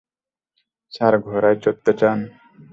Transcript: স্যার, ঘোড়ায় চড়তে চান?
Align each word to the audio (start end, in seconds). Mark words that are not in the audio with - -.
স্যার, 0.93 1.13
ঘোড়ায় 1.25 1.57
চড়তে 1.63 1.91
চান? 1.99 2.17